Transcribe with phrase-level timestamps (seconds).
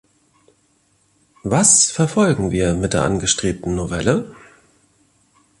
[1.43, 4.35] Was verfolgen wir mit der angestrebten Novelle?